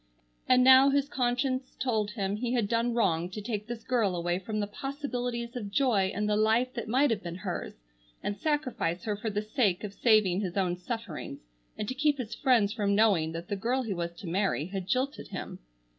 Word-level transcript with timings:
And 0.49 0.63
now 0.63 0.89
his 0.89 1.07
conscience 1.07 1.75
told 1.79 2.09
him 2.09 2.35
he 2.37 2.53
had 2.53 2.67
done 2.67 2.95
wrong 2.95 3.29
to 3.29 3.39
take 3.39 3.67
this 3.67 3.83
girl 3.83 4.15
away 4.15 4.39
from 4.39 4.59
the 4.59 4.65
possibilities 4.65 5.55
of 5.55 5.69
joy 5.69 6.11
in 6.11 6.25
the 6.25 6.35
life 6.35 6.73
that 6.73 6.87
might 6.87 7.11
have 7.11 7.21
been 7.21 7.35
hers, 7.35 7.83
and 8.23 8.35
sacrifice 8.35 9.03
her 9.03 9.15
for 9.15 9.29
the 9.29 9.43
sake 9.43 9.83
of 9.83 9.93
saving 9.93 10.41
his 10.41 10.57
own 10.57 10.75
sufferings, 10.75 11.41
and 11.77 11.87
to 11.87 11.93
keep 11.93 12.17
his 12.17 12.33
friends 12.33 12.73
from 12.73 12.95
knowing 12.95 13.31
that 13.33 13.47
the 13.47 13.55
girl 13.55 13.83
he 13.83 13.93
was 13.93 14.13
to 14.15 14.27
marry 14.27 14.65
had 14.65 14.87
jilted 14.87 15.27
him. 15.27 15.59